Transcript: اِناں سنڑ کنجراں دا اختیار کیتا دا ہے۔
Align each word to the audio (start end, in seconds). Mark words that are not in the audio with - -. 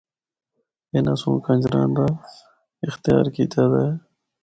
اِناں 0.93 1.17
سنڑ 1.21 1.37
کنجراں 1.45 1.87
دا 1.97 2.05
اختیار 2.87 3.25
کیتا 3.35 3.63
دا 3.71 3.79
ہے۔ 3.87 3.91